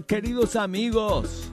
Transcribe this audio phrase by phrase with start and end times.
[0.00, 1.52] Queridos amigos.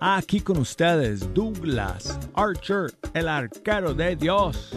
[0.00, 4.74] Aquí con ustedes, Douglas Archer, el arquero de Dios.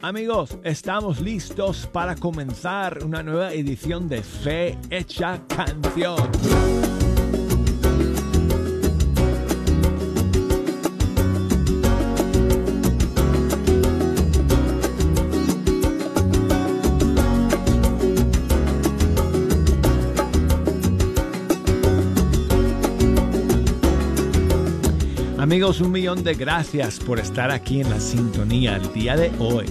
[0.00, 6.89] Amigos, estamos listos para comenzar una nueva edición de Fe Hecha Canción.
[25.50, 29.66] Amigos, un millón de gracias por estar aquí en la sintonía el día de hoy,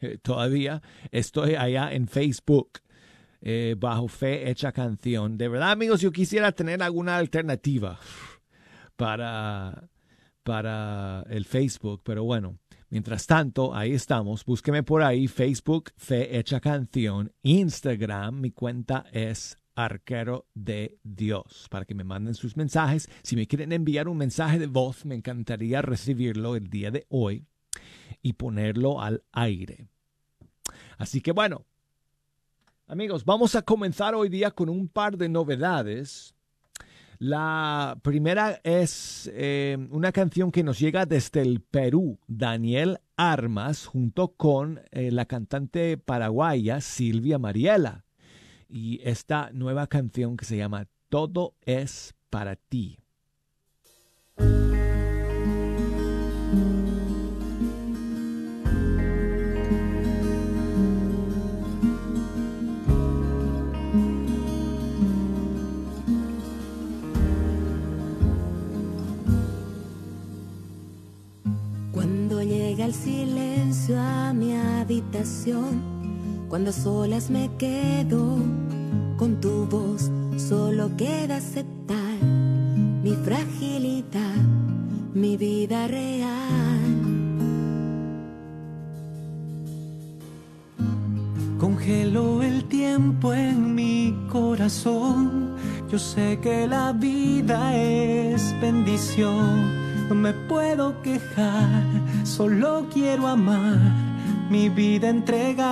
[0.22, 0.82] todavía
[1.12, 2.80] estoy allá en Facebook
[3.40, 5.38] eh, bajo fe hecha canción.
[5.38, 7.98] De verdad, amigos, yo quisiera tener alguna alternativa
[8.96, 9.88] para,
[10.42, 12.58] para el Facebook, pero bueno.
[12.90, 14.44] Mientras tanto, ahí estamos.
[14.44, 21.84] Búsqueme por ahí, Facebook, Fe Hecha Canción, Instagram, mi cuenta es Arquero de Dios, para
[21.84, 23.08] que me manden sus mensajes.
[23.22, 27.46] Si me quieren enviar un mensaje de voz, me encantaría recibirlo el día de hoy
[28.22, 29.86] y ponerlo al aire.
[30.98, 31.66] Así que bueno,
[32.90, 36.34] Amigos, vamos a comenzar hoy día con un par de novedades.
[37.20, 44.32] La primera es eh, una canción que nos llega desde el Perú, Daniel Armas, junto
[44.32, 48.06] con eh, la cantante paraguaya Silvia Mariela.
[48.68, 52.98] Y esta nueva canción que se llama Todo es para ti.
[72.82, 75.82] El silencio a mi habitación,
[76.48, 78.38] cuando solas me quedo
[79.16, 82.22] con tu voz, solo queda aceptar
[83.02, 84.36] mi fragilidad,
[85.12, 86.38] mi vida real.
[91.58, 95.56] Congelo el tiempo en mi corazón,
[95.90, 99.79] yo sé que la vida es bendición
[100.10, 101.84] no me puedo quejar,
[102.24, 103.78] solo quiero amar,
[104.50, 105.68] mi vida entregar.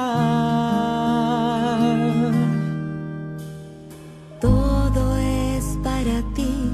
[4.41, 6.71] Todo es para ti,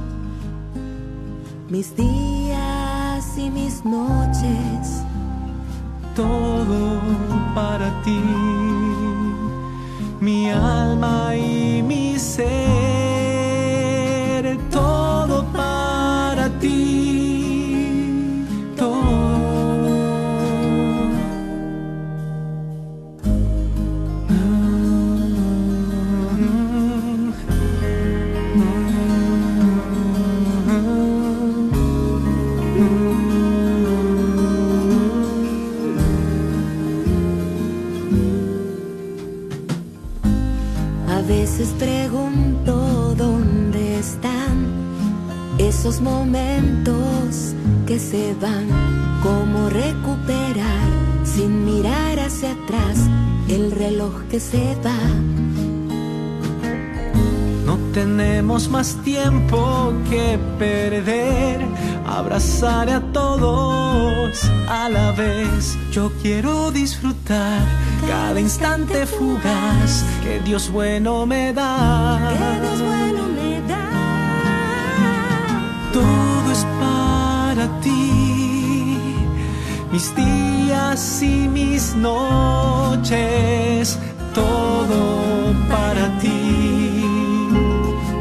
[1.71, 5.03] mis días y mis noches.
[6.15, 7.01] Todo
[7.55, 8.21] para ti,
[10.21, 12.84] mi alma y mi ser.
[45.85, 47.53] Esos momentos
[47.87, 48.67] que se van,
[49.23, 50.89] cómo recuperar
[51.25, 52.97] sin mirar hacia atrás
[53.51, 54.97] el reloj que se va.
[57.67, 61.67] No tenemos más tiempo que perder.
[62.07, 65.77] Abrazar a todos a la vez.
[65.93, 67.61] Yo quiero disfrutar
[68.09, 72.33] cada instante fugaz que Dios bueno me da.
[72.33, 73.84] Que Dios bueno me da.
[75.95, 78.99] Todo es para ti.
[79.93, 83.97] Mis días y mis noches.
[84.35, 87.05] Todo para ti.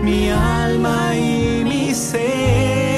[0.03, 2.92] Mi alma y mi ser.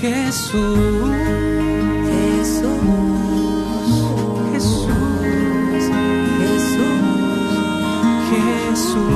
[0.00, 1.10] Jesús.
[2.06, 2.78] Jesús.
[4.52, 4.94] Jesús,
[6.38, 7.08] Jesús.
[8.30, 9.08] Jesús,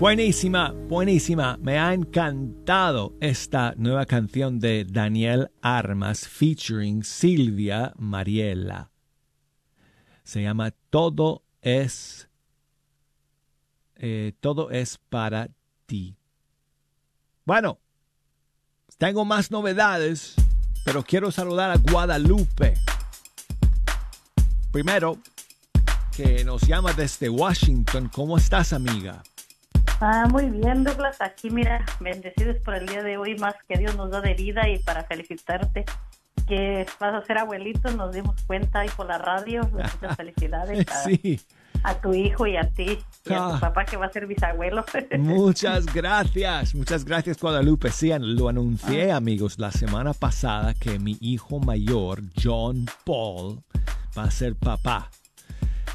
[0.00, 1.58] Buenísima, buenísima.
[1.60, 8.90] Me ha encantado esta nueva canción de Daniel Armas featuring Silvia Mariela.
[10.24, 12.30] Se llama Todo es
[13.96, 15.50] eh, Todo es para
[15.84, 16.16] ti.
[17.44, 17.78] Bueno,
[18.96, 20.34] tengo más novedades,
[20.82, 22.72] pero quiero saludar a Guadalupe.
[24.72, 25.18] Primero,
[26.16, 28.08] que nos llama desde Washington.
[28.10, 29.22] ¿Cómo estás, amiga?
[30.00, 31.20] Ah, muy bien, Douglas.
[31.20, 34.68] Aquí, mira, bendecidos por el día de hoy, más que Dios nos da de vida
[34.68, 35.84] y para felicitarte
[36.48, 39.62] que vas a ser abuelito, nos dimos cuenta ahí por la radio.
[39.70, 41.40] Muchas felicidades a, Sí.
[41.84, 43.50] a tu hijo y a ti y a Ah.
[43.54, 44.84] tu papá que va a ser bisabuelo.
[45.18, 47.90] Muchas gracias, muchas gracias Guadalupe.
[47.92, 53.60] Sí, lo anuncié amigos la semana pasada que mi hijo mayor, John Paul,
[54.18, 55.10] va a ser papá.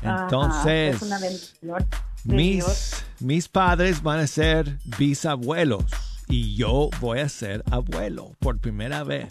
[0.03, 1.85] Entonces, es una bendición.
[2.25, 5.85] Mis, mis padres van a ser bisabuelos
[6.27, 9.29] y yo voy a ser abuelo por primera vez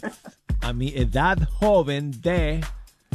[0.61, 2.63] a mi edad joven de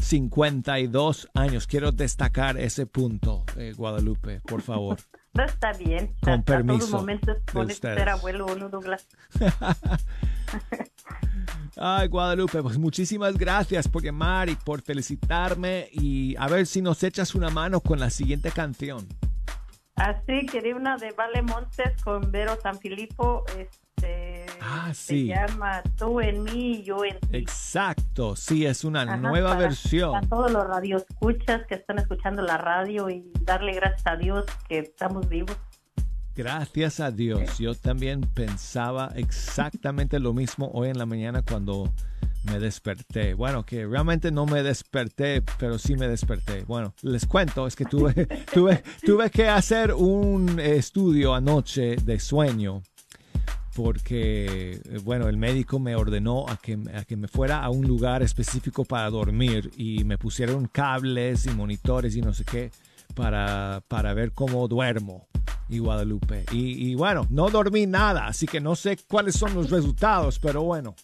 [0.01, 1.67] 52 años.
[1.67, 4.99] Quiero destacar ese punto, eh, Guadalupe, por favor.
[5.33, 6.13] No está bien.
[6.23, 7.37] Con A- a permiso todo momento
[7.73, 9.07] ser abuelo uno, Douglas.
[11.77, 17.05] Ay, Guadalupe, pues muchísimas gracias por llamar y por felicitarme y a ver si nos
[17.05, 19.07] echas una mano con la siguiente canción.
[20.01, 23.45] Así quería una de Vale Montes con Vero San Filipo.
[23.59, 25.27] Este, Ah, sí.
[25.29, 27.29] Se llama Tú en mí y yo en ti.
[27.37, 30.15] Exacto, sí, es una Ajá, nueva para- versión.
[30.17, 34.79] A todos los radioescuchas que están escuchando la radio y darle gracias a Dios que
[34.79, 35.55] estamos vivos.
[36.35, 37.59] Gracias a Dios.
[37.59, 41.93] Yo también pensaba exactamente lo mismo hoy en la mañana cuando
[42.45, 43.35] me desperté.
[43.35, 46.65] Bueno, que realmente no me desperté, pero sí me desperté.
[46.65, 48.15] Bueno, les cuento, es que tuve,
[48.53, 52.83] tuve, tuve que hacer un estudio anoche de sueño
[53.75, 57.87] porque, eh, bueno, el médico me ordenó a que, a que me fuera a un
[57.87, 62.71] lugar específico para dormir y me pusieron cables y monitores y no sé qué
[63.15, 65.27] para, para ver cómo duermo.
[65.69, 66.45] y Guadalupe.
[66.51, 70.97] Y, bueno, no dormí nada, así que no sé cuáles son los resultados, pero bueno.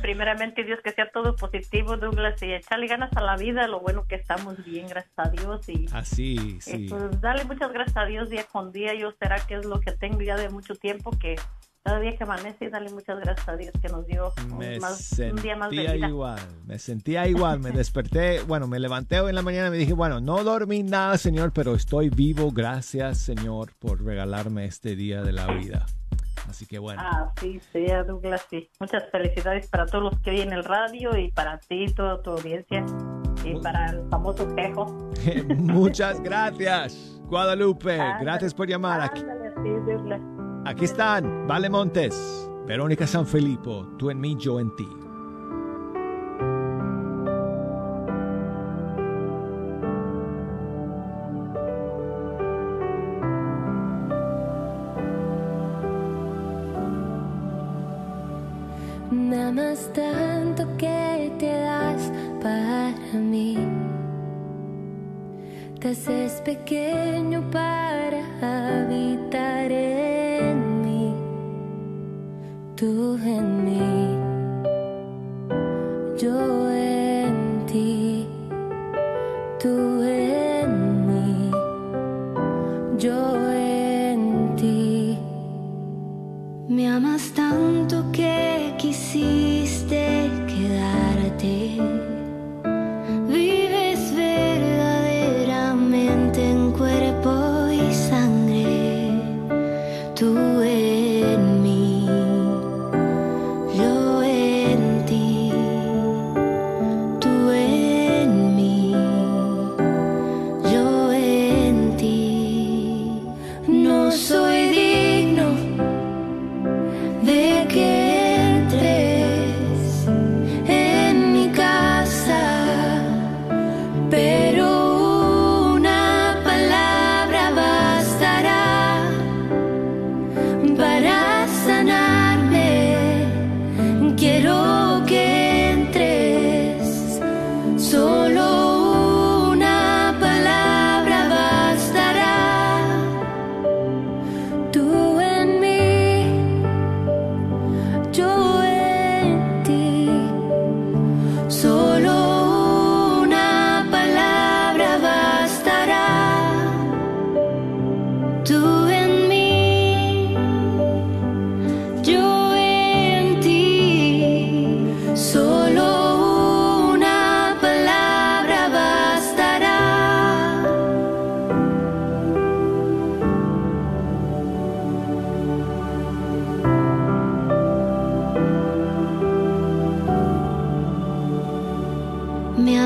[0.00, 4.06] primeramente Dios que sea todo positivo, Douglas, y echarle ganas a la vida, lo bueno
[4.08, 5.68] que estamos bien, gracias a Dios.
[5.68, 6.86] Y, así, sí.
[6.88, 9.92] pues dale muchas gracias a Dios día con día, yo será que es lo que
[9.92, 11.36] tengo ya de mucho tiempo que
[11.82, 15.70] cada día que amanece, dale muchas gracias a Dios que nos dio un, día más
[15.70, 15.96] de vida.
[15.96, 19.76] igual, me sentía igual, me desperté, bueno, me levanté hoy en la mañana y me
[19.78, 25.22] dije, bueno, no dormí nada, Señor, pero estoy vivo, gracias, Señor, por regalarme este día
[25.22, 25.86] de la vida.
[26.48, 27.00] Así que bueno.
[27.02, 28.68] Ah, sí, sea Douglas, sí.
[28.80, 32.84] Muchas felicidades para todos los que oyen el radio y para ti, toda tu audiencia
[33.44, 34.86] y para el famoso espejo.
[35.56, 37.96] Muchas gracias, Guadalupe.
[38.20, 39.00] gracias por llamar.
[39.00, 39.22] aquí.
[40.64, 44.88] Aquí están, Vale Montes, Verónica San Felipe, tú en mí, yo en ti.
[59.10, 62.12] Me amas tanto que te das
[62.42, 63.56] para mí.
[65.80, 69.29] Te haces pequeño para habitar
[72.80, 74.19] tú en mí,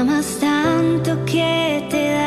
[0.05, 0.47] ままスタ
[1.03, 2.24] と消えて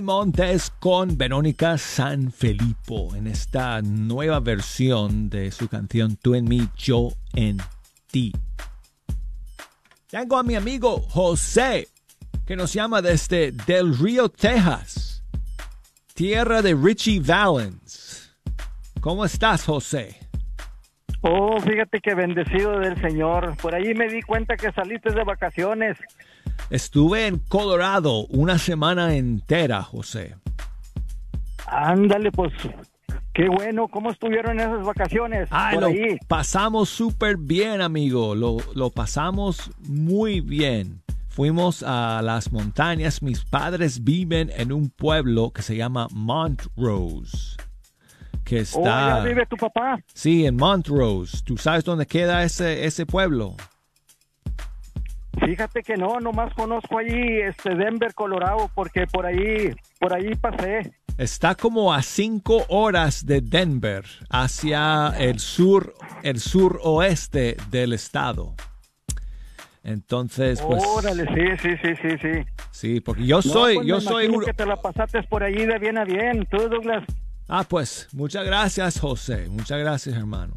[0.00, 7.10] Montes con Verónica Sanfilippo en esta nueva versión de su canción Tú en mí, yo
[7.34, 7.58] en
[8.10, 8.32] ti.
[10.10, 11.88] Tengo a mi amigo José
[12.46, 15.22] que nos llama desde Del Río, Texas,
[16.14, 18.34] tierra de Richie Valens.
[19.00, 20.16] ¿Cómo estás, José?
[21.20, 23.56] Oh, fíjate que bendecido del Señor.
[23.56, 25.98] Por ahí me di cuenta que saliste de vacaciones.
[26.70, 30.36] Estuve en Colorado una semana entera, José.
[31.66, 32.52] Ándale, pues
[33.32, 33.88] qué bueno.
[33.88, 35.48] ¿Cómo estuvieron esas vacaciones?
[35.50, 35.90] Ay, lo
[36.26, 38.34] pasamos súper bien, amigo.
[38.34, 41.02] Lo, lo pasamos muy bien.
[41.28, 43.22] Fuimos a las montañas.
[43.22, 47.56] Mis padres viven en un pueblo que se llama Montrose
[48.48, 49.22] que oh, está...
[49.24, 50.00] vive tu papá?
[50.14, 51.42] Sí, en Montrose.
[51.44, 53.54] ¿Tú sabes dónde queda ese, ese pueblo?
[55.44, 60.92] Fíjate que no, nomás conozco allí este Denver, Colorado, porque por ahí, por ahí pasé.
[61.16, 68.54] Está como a cinco horas de Denver, hacia el sur, el sur oeste del estado.
[69.82, 70.84] Entonces, pues.
[70.86, 72.44] Órale, sí, sí, sí, sí, sí.
[72.70, 74.28] Sí, porque yo soy, pues yo soy.
[74.44, 77.04] que te la pasaste por allí de bien a bien, tú, Douglas.
[77.48, 79.48] Ah, pues, muchas gracias, José.
[79.48, 80.54] Muchas gracias, hermano.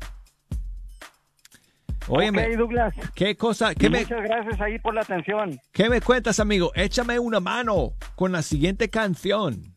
[2.07, 2.93] Óyeme, Douglas.
[3.15, 3.73] ¿qué cosa?
[3.79, 5.59] muchas gracias ahí por la atención.
[5.71, 6.71] ¿Qué me cuentas, amigo?
[6.75, 9.75] Échame una mano con la siguiente canción.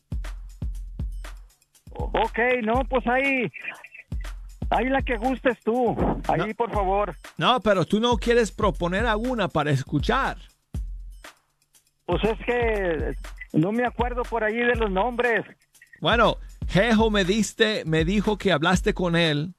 [1.90, 3.50] Ok, no, pues ahí,
[4.70, 5.96] ahí la que gustes tú.
[6.28, 7.14] Ahí, por favor.
[7.36, 10.36] No, pero tú no quieres proponer alguna para escuchar.
[12.06, 13.14] Pues es que
[13.52, 15.44] no me acuerdo por ahí de los nombres.
[16.00, 19.54] Bueno, Jejo me diste, me dijo que hablaste con él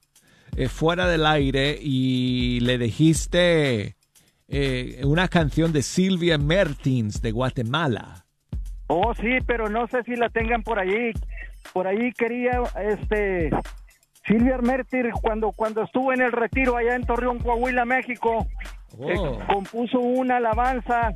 [0.55, 3.95] eh, fuera del aire y le dijiste
[4.47, 8.25] eh, una canción de Silvia Mertins de Guatemala.
[8.87, 11.11] Oh, sí, pero no sé si la tengan por ahí.
[11.73, 13.49] Por ahí quería, este,
[14.25, 18.47] Silvia Mertins cuando, cuando estuvo en el retiro allá en Torreón, Coahuila, México,
[18.99, 19.39] eh, oh.
[19.47, 21.11] compuso una alabanza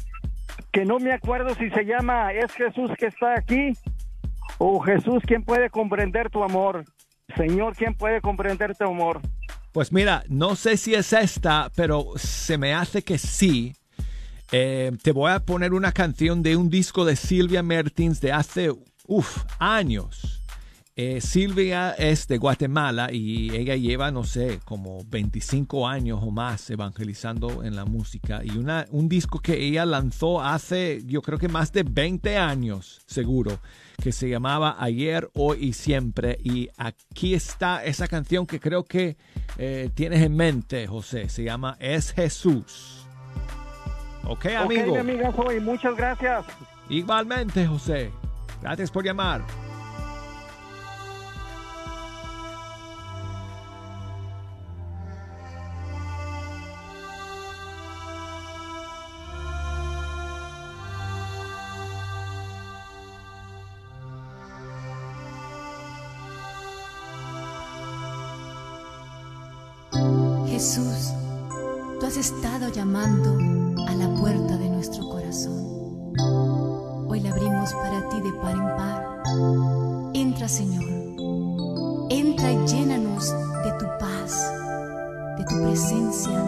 [0.71, 3.73] que no me acuerdo si se llama Es Jesús que está aquí
[4.58, 6.84] Oh Jesús, ¿quién puede comprender tu amor?
[7.35, 9.21] Señor, ¿quién puede comprender tu amor?
[9.71, 13.75] Pues mira, no sé si es esta, pero se me hace que sí.
[14.51, 18.71] Eh, te voy a poner una canción de un disco de Silvia Mertins de hace
[19.05, 20.38] uf, años.
[21.01, 26.69] Eh, Silvia es de Guatemala y ella lleva, no sé, como 25 años o más
[26.69, 28.41] evangelizando en la música.
[28.43, 32.99] Y una, un disco que ella lanzó hace, yo creo que más de 20 años,
[33.05, 33.59] seguro,
[34.03, 36.38] que se llamaba Ayer, Hoy y Siempre.
[36.43, 39.15] Y aquí está esa canción que creo que
[39.57, 41.29] eh, tienes en mente, José.
[41.29, 43.07] Se llama Es Jesús.
[44.25, 44.91] Ok, amigo.
[44.91, 45.62] Ok, amiga, soy.
[45.62, 46.45] Muchas gracias.
[46.89, 48.12] Igualmente, José.
[48.62, 49.45] Gracias por llamar.
[70.60, 71.13] Jesús,
[72.02, 73.38] tú has estado llamando
[73.88, 76.13] a la puerta de nuestro corazón.
[77.08, 79.22] Hoy la abrimos para ti de par en par.
[80.13, 80.84] Entra, Señor.
[82.10, 84.52] Entra y llénanos de tu paz,
[85.38, 86.43] de tu presencia,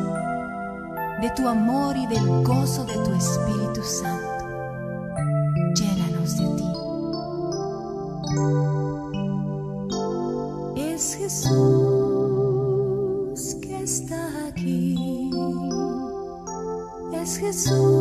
[1.21, 4.45] de tu amor y del gozo de tu Espíritu Santo.
[5.73, 6.67] Llénanos de ti.
[17.41, 18.00] Jesús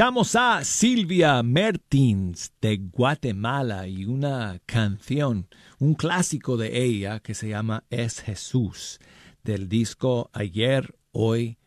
[0.00, 5.46] Escuchamos a Silvia Mertins de Guatemala y una canción,
[5.78, 8.98] un clásico de ella que se llama Es Jesús,
[9.44, 11.58] del disco Ayer, Hoy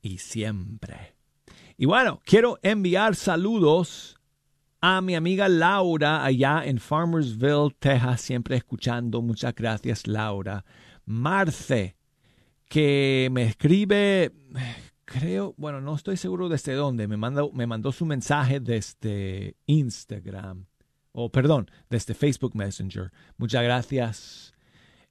[0.00, 1.16] y Siempre.
[1.76, 4.18] Y bueno, quiero enviar saludos
[4.80, 9.20] a mi amiga Laura allá en Farmersville, Texas, siempre escuchando.
[9.20, 10.64] Muchas gracias, Laura.
[11.04, 11.94] Marce,
[12.70, 14.32] que me escribe,
[15.12, 20.66] creo, bueno, no estoy seguro desde dónde, me mandó, me mandó su mensaje desde Instagram,
[21.12, 23.12] o perdón, desde Facebook Messenger.
[23.36, 24.54] Muchas gracias,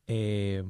[0.08, 0.64] eh,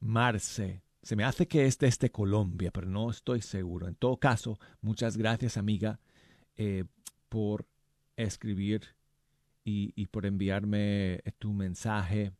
[0.00, 0.82] Marce.
[1.02, 3.86] Se me hace que es desde Colombia, pero no estoy seguro.
[3.86, 6.00] En todo caso, muchas gracias, amiga,
[6.56, 6.84] eh,
[7.28, 7.66] por
[8.16, 8.96] escribir
[9.62, 12.32] y, por enviarme tu mensaje.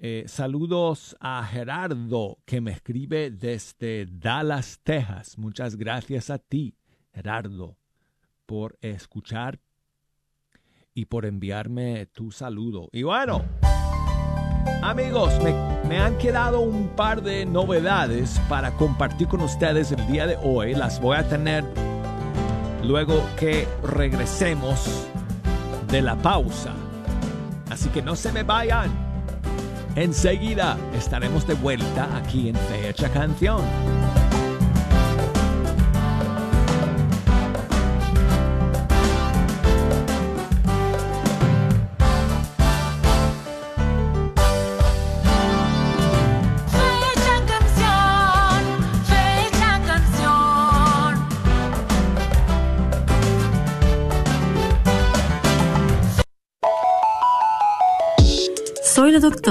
[0.00, 5.36] Eh, saludos a Gerardo que me escribe desde Dallas, Texas.
[5.38, 6.76] Muchas gracias a ti,
[7.12, 7.76] Gerardo,
[8.46, 9.58] por escuchar
[10.94, 12.88] y por enviarme tu saludo.
[12.92, 13.44] Y bueno,
[14.82, 15.52] amigos, me,
[15.88, 20.76] me han quedado un par de novedades para compartir con ustedes el día de hoy.
[20.76, 21.64] Las voy a tener
[22.84, 25.08] luego que regresemos
[25.90, 26.72] de la pausa.
[27.68, 29.07] Así que no se me vayan.
[29.98, 33.64] Enseguida estaremos de vuelta aquí en Fecha Canción.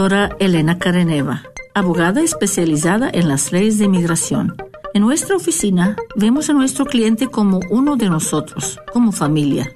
[0.07, 1.43] Elena Careneva,
[1.73, 4.55] abogada especializada en las leyes de inmigración.
[4.93, 9.69] En nuestra oficina vemos a nuestro cliente como uno de nosotros, como familia.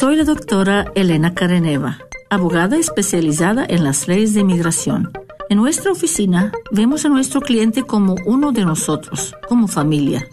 [0.00, 1.98] Soy la doctora Elena Careneva,
[2.30, 5.12] abogada especializada en las leyes de inmigración.
[5.48, 10.26] En nuestra oficina vemos a nuestro cliente como uno de nosotros, como familia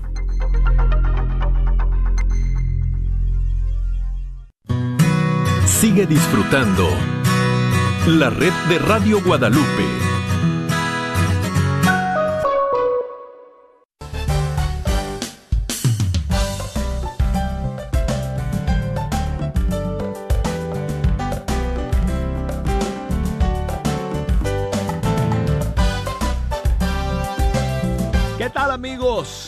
[5.65, 6.87] Sigue disfrutando
[8.07, 10.16] la red de Radio Guadalupe.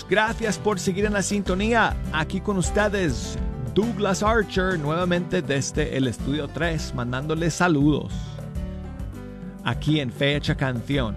[0.10, 1.96] Gracias por seguir en la sintonía.
[2.14, 3.38] Aquí con ustedes,
[3.76, 8.12] Douglas Archer, nuevamente desde el estudio 3, mandándoles saludos.
[9.64, 11.16] Aquí en Fecha Canción.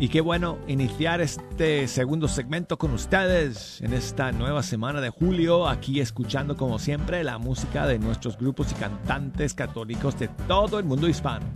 [0.00, 5.68] Y qué bueno iniciar este segundo segmento con ustedes en esta nueva semana de julio,
[5.68, 10.84] aquí escuchando como siempre la música de nuestros grupos y cantantes católicos de todo el
[10.84, 11.46] mundo hispano.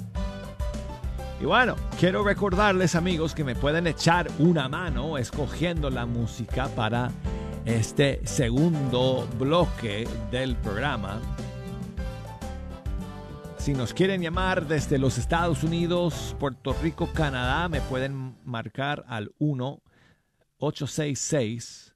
[1.40, 7.12] Y bueno, quiero recordarles amigos que me pueden echar una mano escogiendo la música para
[7.64, 11.20] este segundo bloque del programa.
[13.59, 19.33] Si nos quieren llamar desde los Estados Unidos, Puerto Rico, Canadá, me pueden marcar al
[19.38, 19.81] 1
[20.57, 21.94] 866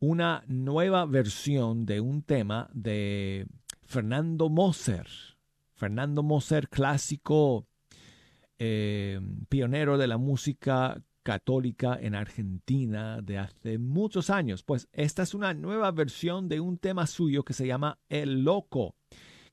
[0.00, 3.46] una nueva versión de un tema de
[3.84, 5.06] Fernando Moser.
[5.74, 7.68] Fernando Moser, clásico
[8.58, 14.62] eh, pionero de la música católica en Argentina de hace muchos años.
[14.62, 18.94] Pues esta es una nueva versión de un tema suyo que se llama El Loco,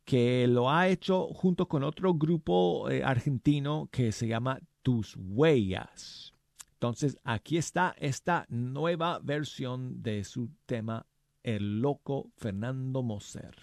[0.05, 6.33] que lo ha hecho junto con otro grupo eh, argentino que se llama Tus Huellas.
[6.75, 11.05] Entonces aquí está esta nueva versión de su tema
[11.43, 13.53] El Loco Fernando Moser.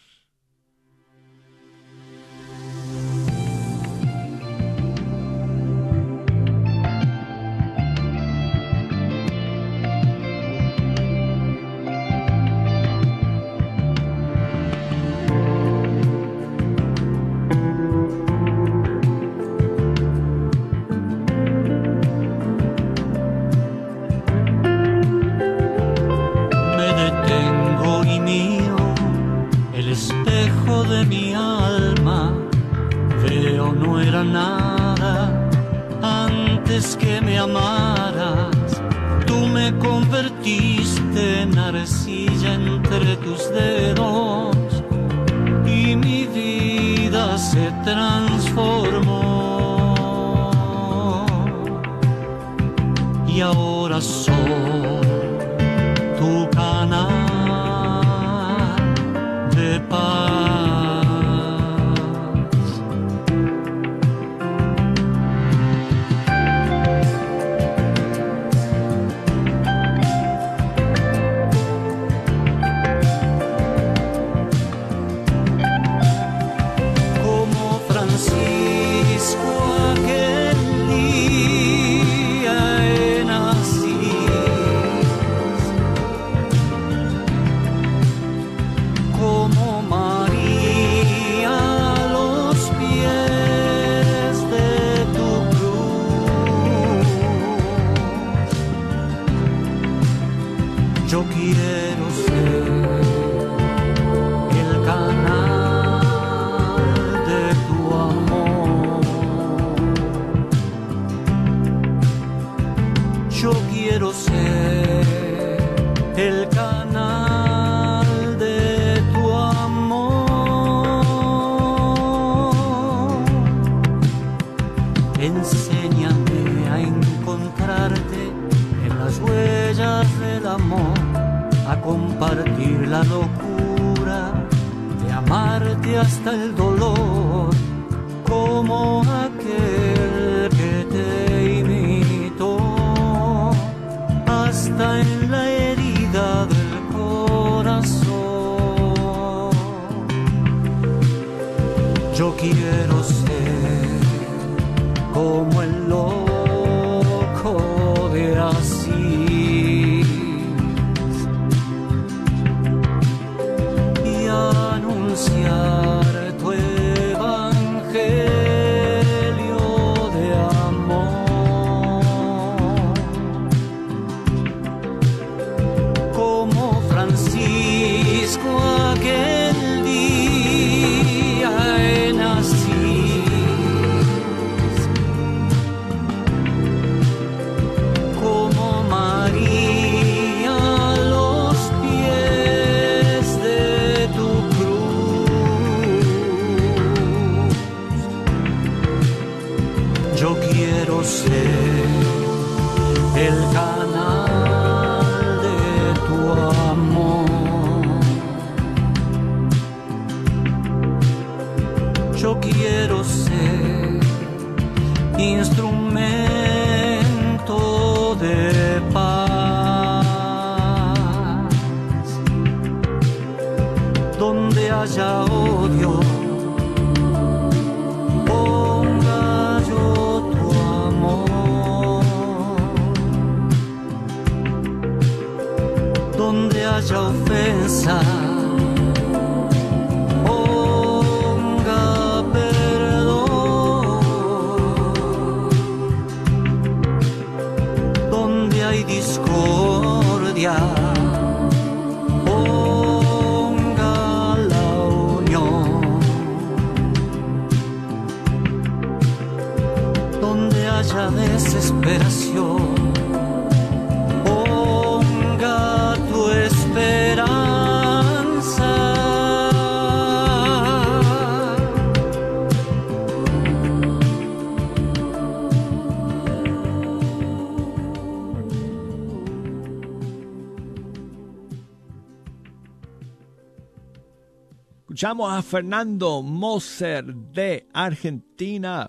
[284.93, 288.87] Escuchamos a Fernando Moser de Argentina.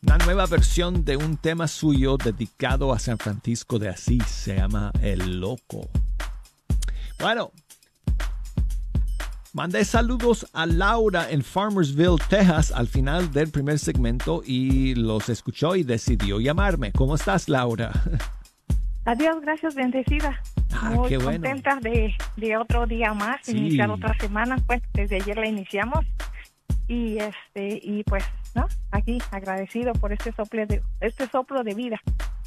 [0.00, 4.24] Una nueva versión de un tema suyo dedicado a San Francisco de Asís.
[4.28, 5.90] Se llama El Loco.
[7.18, 7.50] Bueno,
[9.52, 15.74] mandé saludos a Laura en Farmersville, Texas, al final del primer segmento y los escuchó
[15.74, 16.92] y decidió llamarme.
[16.92, 17.90] ¿Cómo estás, Laura?
[19.04, 20.40] Adiós, gracias, bendecida.
[20.72, 21.32] Ah, Muy qué bueno.
[21.32, 23.56] contenta de, de otro día más, Sí.
[23.56, 26.04] iniciar otra semana, pues desde ayer la iniciamos
[26.88, 32.00] y este y pues no, aquí agradecido por este soplo de este soplo de vida.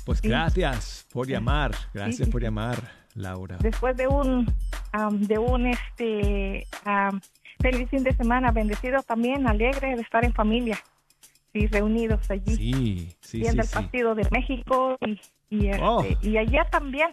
[0.05, 0.28] Pues Sí.
[0.30, 1.71] gracias por llamar.
[1.93, 2.45] Gracias sí, por sí.
[2.45, 2.78] llamar,
[3.15, 3.57] Laura.
[3.59, 4.53] Después de un
[4.91, 7.21] am, de un este am,
[7.59, 10.78] feliz fin de semana, bendecido también, alegre de estar en familia
[11.53, 13.74] y reunidos allí Sí, sí, viendo sí, el sí.
[13.76, 15.19] partido de México y
[15.49, 16.03] y, este, Oh.
[16.24, 17.09] y ayer también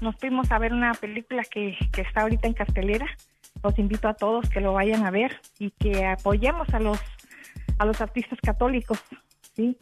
[0.00, 3.06] nos fuimos a ver una película que, que está ahorita en cartelera.
[3.62, 6.98] Los invito a todos que lo vayan a ver y que apoyemos a los
[7.78, 8.98] a los artistas católicos,
[9.56, 9.76] sí,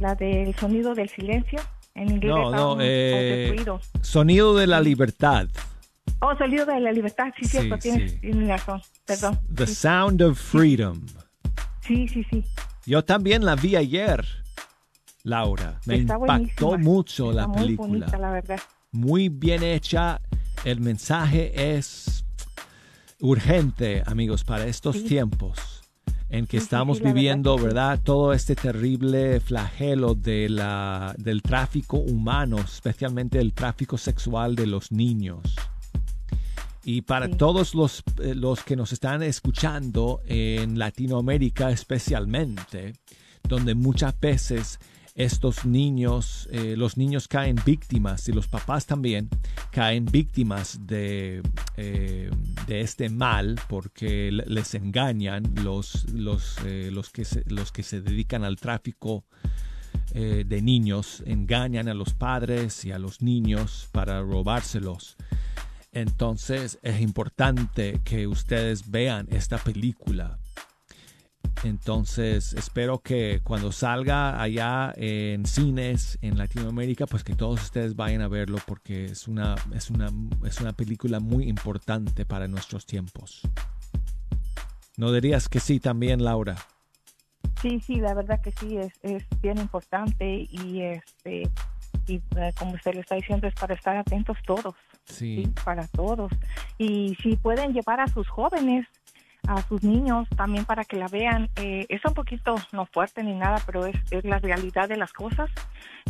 [0.00, 1.60] la del sonido del silencio
[1.94, 2.30] en inglés.
[2.30, 3.54] No, no, eh.
[4.00, 5.46] Sonido de la Libertad.
[6.20, 8.18] Oh, sonido de la libertad, sí, Sí, cierto, tienes, sí.
[8.20, 9.38] tienes razón, perdón.
[9.54, 11.00] The Sí, Sound of Freedom.
[11.80, 12.44] sí, sí, sí.
[12.86, 14.24] Yo también la vi ayer,
[15.22, 15.78] Laura.
[15.86, 16.78] Me Está impactó buenísima.
[16.78, 17.88] mucho la Está muy película.
[17.88, 18.60] bonita, la verdad.
[18.92, 20.20] Muy bien hecha.
[20.64, 22.24] El mensaje es
[23.20, 25.02] urgente, amigos, para estos Sí.
[25.04, 25.58] tiempos
[26.30, 27.58] en que Sí, estamos sí, la verdad viviendo.
[27.58, 28.00] ¿verdad?
[28.02, 34.90] Todo este terrible flagelo de la, del tráfico humano, especialmente el tráfico sexual de los
[34.92, 35.40] niños.
[36.84, 42.94] Y para todos los, eh, los que nos están escuchando en Latinoamérica especialmente,
[43.46, 44.78] donde muchas veces
[45.18, 49.28] estos niños, eh, los niños caen víctimas y los papás también
[49.72, 51.42] caen víctimas de,
[51.76, 52.30] eh,
[52.68, 57.82] de este mal porque le- les engañan los, los, eh, los, que se, los que
[57.82, 59.24] se dedican al tráfico
[60.14, 65.16] de niños, engañan a los padres y a los niños para robárselos.
[65.92, 70.38] Entonces es importante que ustedes vean esta película.
[71.64, 78.22] Entonces espero que cuando salga allá en cines en Latinoamérica, pues que todos ustedes vayan
[78.22, 80.08] a verlo porque es una, es una,
[80.44, 83.42] es una película muy importante para nuestros tiempos.
[84.96, 86.56] ¿No dirías que sí también, Laura?
[87.60, 91.48] Sí, sí, la verdad que sí, es, es bien importante y este
[92.06, 95.42] y eh, como usted lo está diciendo es para estar atentos todos, Sí.
[95.44, 96.30] sí, para todos.
[96.78, 98.86] Y si pueden llevar a sus jóvenes,
[99.48, 103.34] a sus niños también para que la vean, eh, es un poquito no fuerte ni
[103.34, 105.48] nada, pero es, es la realidad de las cosas.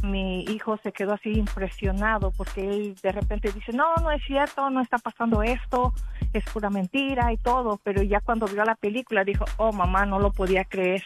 [0.03, 4.69] Mi hijo se quedó así impresionado porque él de repente dice, no, no es cierto,
[4.71, 5.95] no está pasando esto,
[6.33, 10.19] es pura mentira y todo, pero ya cuando vio la película dijo, oh mamá, no
[10.19, 11.03] lo podía creer,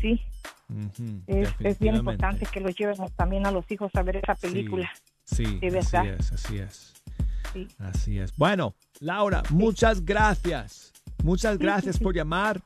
[0.00, 0.20] sí.
[1.26, 4.90] Es, es bien importante que los llevemos también a los hijos a ver esa película.
[5.24, 6.06] Sí, De así verdad.
[6.18, 6.94] es, así es.
[7.52, 7.68] Sí.
[7.78, 8.36] Así es.
[8.36, 10.92] Bueno, Laura, muchas gracias.
[11.24, 12.60] Muchas gracias por llamar.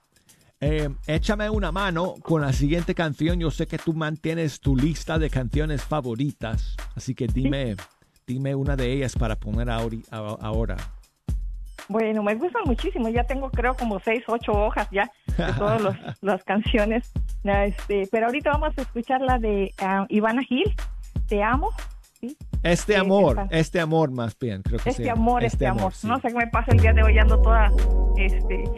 [0.60, 3.40] Eh, échame una mano con la siguiente canción.
[3.40, 7.76] Yo sé que tú mantienes tu lista de canciones favoritas, así que dime,
[8.26, 10.76] dime una de ellas para poner ahora.
[11.88, 13.08] Bueno, me gustan muchísimo.
[13.08, 17.10] Ya tengo creo como seis, ocho hojas ya de todas los- las canciones.
[17.42, 20.72] Este, pero ahorita vamos a escuchar la de ah, Ivana Gil,
[21.26, 21.70] Te amo.
[22.20, 22.36] ¿Sí?
[22.62, 23.46] Este Sí, amor, esa.
[23.50, 25.92] este amor más bien, creo que Este amor, este, amor.
[25.94, 26.06] sí.
[26.06, 27.70] No sé qué me pasa el día de hoy, ando toda,
[28.16, 28.64] este,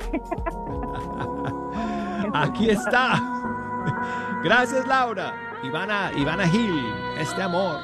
[2.34, 3.20] Aquí está.
[4.44, 5.34] Gracias, Laura.
[5.64, 6.84] Ivana, Ivana Gil,
[7.18, 7.78] este amor.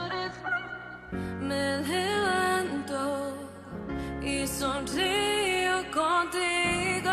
[1.41, 3.35] Me levanto
[4.23, 7.11] y sonrío contigo.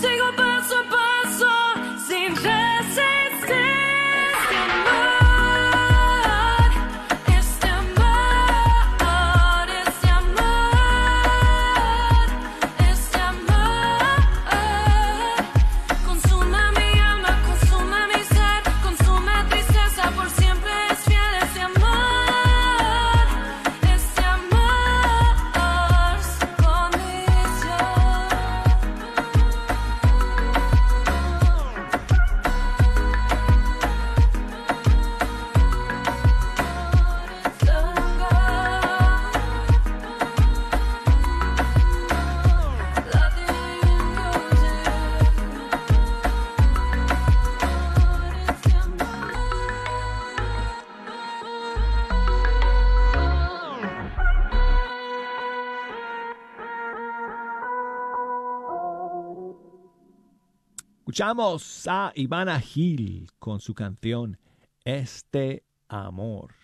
[0.00, 0.83] Sigo passo
[61.14, 64.36] Escuchamos a Ivana Gil con su canción
[64.84, 66.56] Este Amor.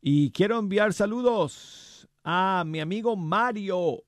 [0.00, 4.04] Y quiero enviar saludos a mi amigo Mario,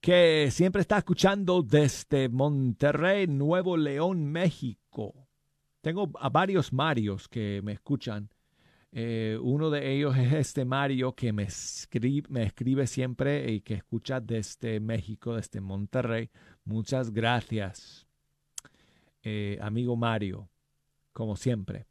[0.00, 5.28] que siempre está escuchando desde Monterrey, Nuevo León, México.
[5.82, 8.30] Tengo a varios Marios que me escuchan
[8.94, 13.74] eh, uno de ellos es este Mario que me, escribe, me escribe siempre y que
[13.74, 16.30] escucha desde México, desde Monterrey.
[16.64, 18.06] Muchas gracias,
[19.22, 20.48] eh, amigo Mario,
[21.12, 21.86] como siempre,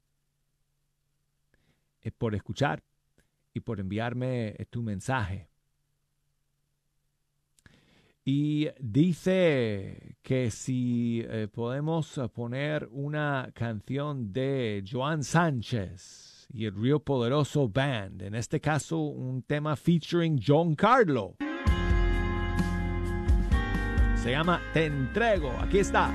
[2.02, 2.84] eh, por escuchar
[3.54, 5.50] y por enviarme tu mensaje.
[8.24, 17.70] Y dice que si podemos poner una canción de Joan Sánchez y el Río Poderoso
[17.70, 21.36] Band, en este caso un tema featuring John Carlo.
[24.16, 26.12] Se llama Te entrego, aquí está.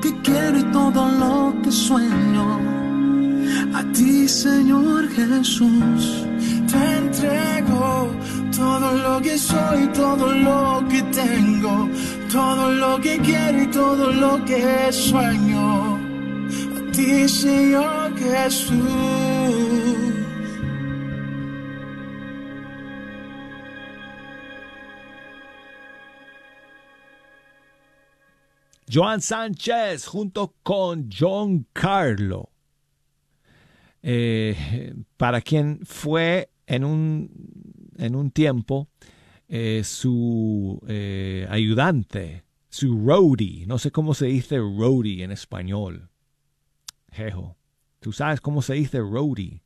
[0.00, 2.60] Que quiero y todo lo que sueño.
[3.74, 6.26] A ti, Señor Jesús,
[6.70, 8.10] te entrego
[8.56, 11.88] todo lo que soy, todo lo que tengo,
[12.32, 15.96] todo lo que quiero y todo lo que sueño.
[16.76, 19.25] A ti, Señor Jesús.
[28.96, 32.48] Joan Sánchez junto con John Carlo.
[34.00, 37.30] Eh, para quien fue en un,
[37.98, 38.88] en un tiempo
[39.48, 43.66] eh, su eh, ayudante, su roadie.
[43.66, 46.08] No sé cómo se dice roadie en español.
[47.12, 47.54] Jejo.
[48.00, 49.62] ¿Tú sabes cómo se dice roadie?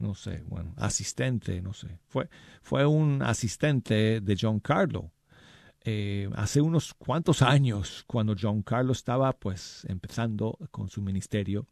[0.00, 2.00] No sé, bueno, asistente, no sé.
[2.08, 2.28] Fue,
[2.60, 5.12] fue un asistente de John Carlo.
[5.84, 11.66] Eh, hace unos cuantos años, cuando John Carlos estaba pues empezando con su ministerio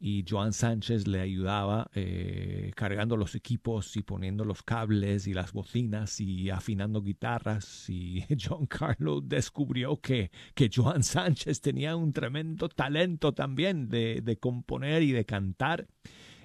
[0.00, 5.52] y Joan Sánchez le ayudaba eh, cargando los equipos y poniendo los cables y las
[5.52, 12.68] bocinas y afinando guitarras y John Carlos descubrió que, que Joan Sánchez tenía un tremendo
[12.68, 15.86] talento también de, de componer y de cantar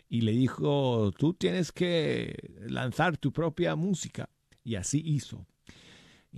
[0.10, 2.36] y le dijo tú tienes que
[2.68, 4.30] lanzar tu propia música
[4.64, 5.47] y así hizo.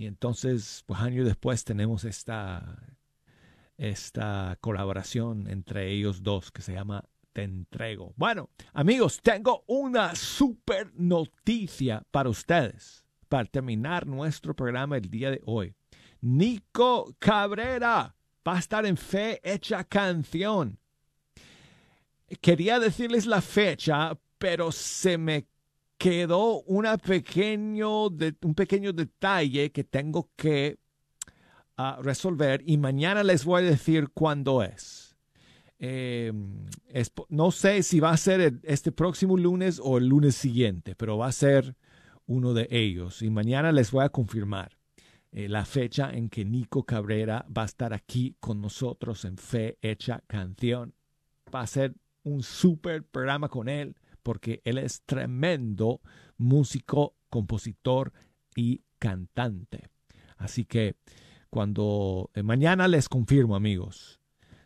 [0.00, 2.96] Y entonces, pues años después tenemos esta,
[3.76, 8.14] esta colaboración entre ellos dos que se llama Te entrego.
[8.16, 15.42] Bueno, amigos, tengo una super noticia para ustedes para terminar nuestro programa el día de
[15.44, 15.74] hoy.
[16.22, 18.16] Nico Cabrera
[18.48, 20.78] va a estar en Fe Hecha Canción.
[22.40, 25.46] Quería decirles la fecha, pero se me
[26.00, 30.78] quedó una pequeño un pequeño detalle que tengo que
[31.76, 35.14] uh, resolver y mañana les voy a decir cuándo es.
[35.78, 37.12] Es.
[37.28, 41.26] No sé si va a ser este próximo lunes o el lunes siguiente, pero va
[41.26, 41.76] a ser
[42.24, 44.78] uno de ellos y mañana les voy a confirmar
[45.32, 49.76] eh, la fecha en que Nico Cabrera va a estar aquí con nosotros en Fe
[49.82, 50.94] Hecha Canción.
[51.54, 56.00] Va a ser un super programa con él porque él es tremendo
[56.36, 58.12] músico, compositor
[58.54, 59.88] y cantante.
[60.36, 60.96] Así que
[61.50, 64.20] cuando eh, mañana les confirmo, amigos,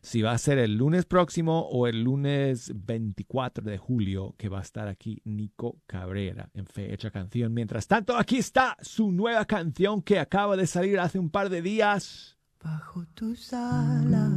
[0.04, 4.58] si va a ser el lunes próximo o el lunes 24 de julio que va
[4.58, 7.54] a estar aquí Nico Cabrera en Fecha Canción.
[7.54, 11.62] Mientras tanto, aquí está su nueva canción que acaba de salir hace un par de
[11.62, 12.36] días.
[12.62, 14.30] Bajo tus alas.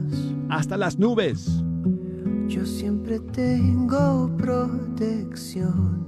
[0.50, 1.62] Hasta las nubes.
[2.48, 6.08] Yo siempre tengo protección,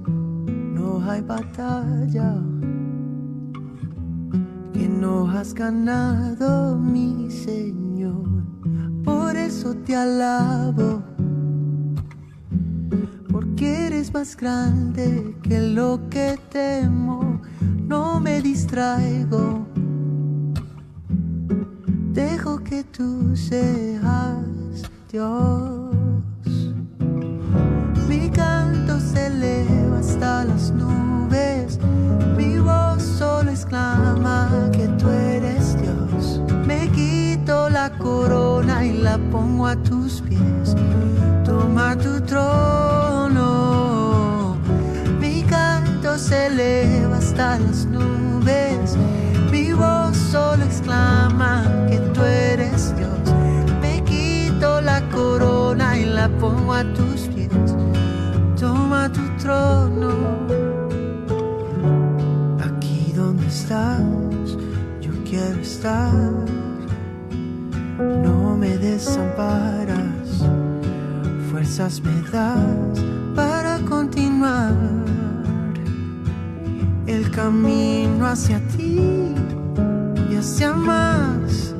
[0.74, 2.34] no hay batalla
[4.72, 8.24] que no has ganado, mi Señor.
[9.04, 11.02] Por eso te alabo,
[13.30, 17.42] porque eres más grande que lo que temo.
[17.86, 19.66] No me distraigo,
[22.14, 25.89] dejo que tú seas Dios.
[28.10, 31.78] Mi canto se eleva hasta las nubes,
[32.36, 36.40] mi voz solo exclama que tú eres Dios.
[36.66, 40.74] Me quito la corona y la pongo a tus pies,
[41.44, 43.36] toma tu trono.
[45.20, 47.89] Mi canto se eleva hasta las nubes,
[59.40, 60.12] trono.
[62.60, 64.56] Aquí donde estás,
[65.00, 66.12] yo quiero estar.
[67.98, 70.44] No me desamparas,
[71.50, 74.74] fuerzas me das para continuar
[77.06, 79.34] el camino hacia ti
[80.30, 81.74] y hacia más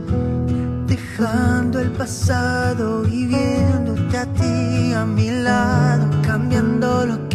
[0.87, 7.30] dejando el pasado y viéndote a ti a mi lado, cambiando lo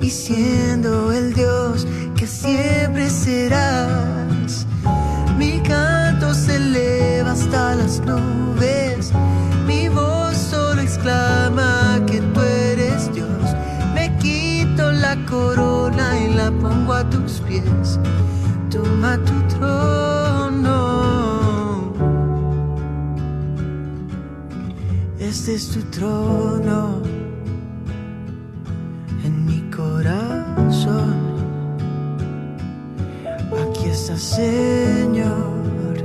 [0.00, 4.66] y siendo el Dios que siempre serás.
[5.38, 9.12] Mi canto se eleva hasta las nubes,
[9.66, 13.54] mi voz solo exclama que tú eres Dios.
[13.94, 17.98] Me quito la corona y la pongo a tus pies.
[18.70, 20.74] Toma tu trono.
[25.18, 27.03] Este es tu trono
[34.16, 36.04] Señor.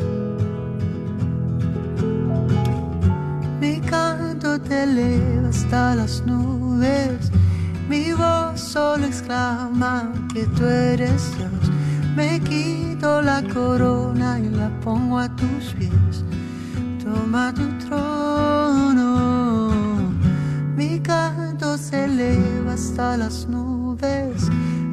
[3.60, 7.32] Mi canto te eleva hasta las nubes,
[7.88, 11.72] mi voz solo exclama que tú eres Dios.
[12.16, 16.24] Me quito la corona y la pongo a tus pies.
[17.04, 19.70] Toma tu trono.
[20.76, 24.50] Mi canto se eleva hasta las nubes.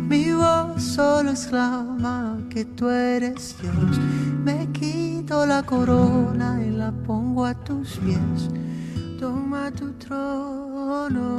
[0.09, 2.26] Mi voz solo exclama
[2.57, 3.99] que tú eres Dios.
[4.43, 8.49] Me quito la corona y la pongo a tus pies.
[9.21, 11.37] Toma tu trono.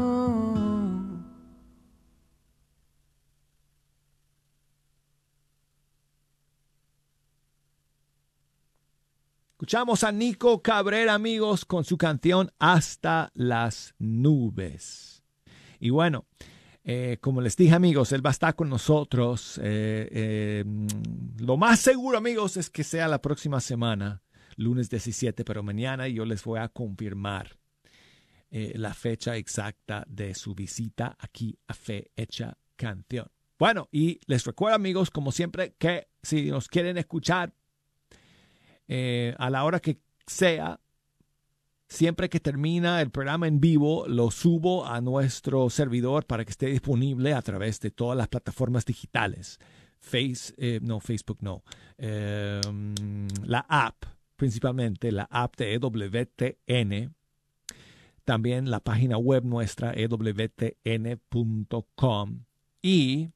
[9.53, 15.24] Escuchamos a Nico Cabrera, amigos, con su canción Hasta las nubes.
[15.80, 16.28] Y bueno,
[16.90, 19.60] eh, como les dije, amigos, él va a estar con nosotros.
[19.62, 20.64] eh, eh,
[21.38, 24.22] lo más seguro, amigos, es que sea la próxima semana,
[24.56, 27.58] lunes 17, pero mañana yo les voy a confirmar
[28.50, 33.28] la fecha exacta de su visita aquí a Fe Hecha Canción.
[33.60, 37.54] Bueno, y les recuerdo, amigos, como siempre, que si nos quieren escuchar
[38.88, 40.80] a la hora que sea,
[41.88, 46.68] siempre que termina el programa en vivo, lo subo a nuestro servidor para que esté
[46.68, 49.60] disponible a través de todas las plataformas digitales.
[50.00, 51.64] Face, eh, no, Facebook no.
[51.98, 52.62] Eh,
[53.44, 57.14] la app, principalmente la app de EWTN.
[58.24, 60.76] También la página web nuestra, ewtn.com.
[62.82, 63.30] Y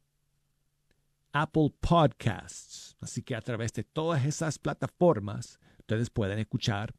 [1.32, 2.98] Apple Podcasts.
[3.00, 6.94] Así que a través de todas esas plataformas, ustedes pueden escuchar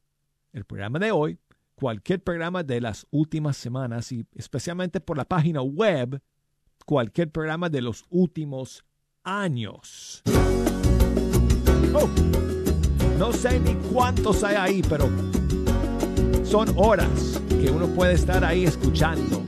[0.52, 1.38] el programa de hoy,
[1.74, 6.20] cualquier programa de las últimas semanas y especialmente por la página web,
[6.86, 8.84] cualquier programa de los últimos
[9.24, 10.22] años.
[11.94, 12.08] Oh,
[13.18, 15.08] no sé ni cuántos hay ahí, pero
[16.44, 19.42] son horas que uno puede estar ahí escuchando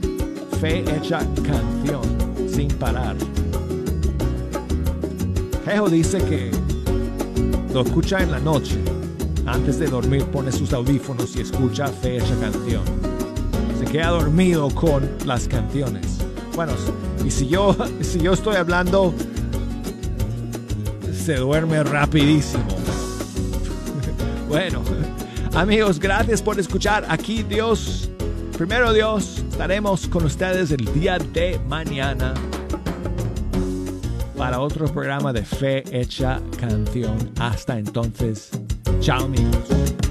[0.59, 2.01] fe hecha canción
[2.49, 3.15] sin parar.
[5.65, 6.51] Jejo dice que
[7.73, 8.94] lo escucha en la noche.
[9.45, 12.83] Antes de dormir pone sus audífonos y escucha fe hecha canción.
[13.79, 16.17] Se queda dormido con las canciones.
[16.55, 16.73] Bueno,
[17.23, 19.13] y si yo, si yo estoy hablando,
[21.13, 22.65] se duerme rapidísimo.
[24.47, 24.83] Bueno,
[25.55, 27.03] amigos, gracias por escuchar.
[27.09, 28.09] Aquí Dios,
[28.55, 32.35] primero Dios, estaremos con ustedes el día de mañana
[34.37, 37.31] para otro programa de Fe Hecha Canción.
[37.39, 38.51] Hasta entonces,
[38.99, 40.04] chao amigos.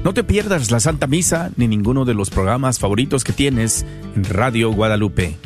[0.03, 3.85] No te pierdas la Santa Misa ni ninguno de los programas favoritos que tienes
[4.15, 5.37] en Radio Guadalupe.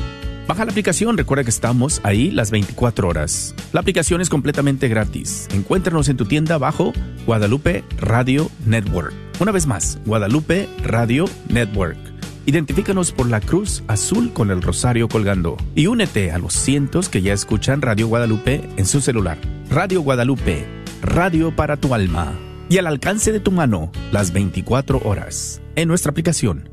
[0.47, 3.55] Baja la aplicación, recuerda que estamos ahí las 24 horas.
[3.71, 5.47] La aplicación es completamente gratis.
[5.53, 6.91] Encuéntranos en tu tienda bajo
[7.25, 9.13] Guadalupe Radio Network.
[9.39, 11.97] Una vez más, Guadalupe Radio Network.
[12.45, 17.21] Identifícanos por la cruz azul con el rosario colgando y únete a los cientos que
[17.21, 19.37] ya escuchan Radio Guadalupe en su celular.
[19.69, 20.67] Radio Guadalupe,
[21.01, 22.33] radio para tu alma
[22.67, 26.72] y al alcance de tu mano las 24 horas en nuestra aplicación.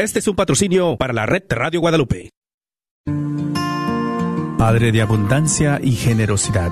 [0.00, 2.30] Este es un patrocinio para la red Radio Guadalupe.
[4.56, 6.70] Padre de abundancia y generosidad,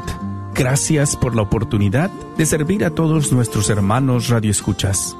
[0.54, 2.08] gracias por la oportunidad
[2.38, 5.16] de servir a todos nuestros hermanos radioescuchas.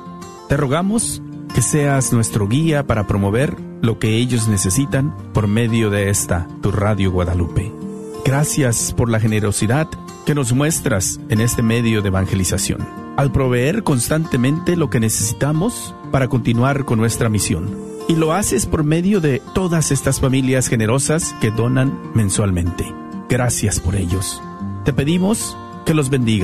[0.49, 1.21] Te rogamos
[1.53, 6.71] que seas nuestro guía para promover lo que ellos necesitan por medio de esta, tu
[6.71, 7.73] Radio Guadalupe.
[8.25, 9.89] Gracias por la generosidad
[10.25, 12.87] que nos muestras en este medio de evangelización,
[13.17, 17.96] al proveer constantemente lo que necesitamos para continuar con nuestra misión.
[18.09, 22.85] Y lo haces por medio de todas estas familias generosas que donan mensualmente.
[23.29, 24.41] Gracias por ellos.
[24.85, 26.35] Te pedimos que los bendigas